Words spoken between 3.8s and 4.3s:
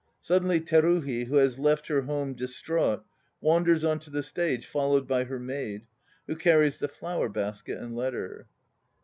on to the